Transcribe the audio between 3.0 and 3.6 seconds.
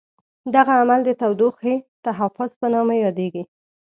یادیږي.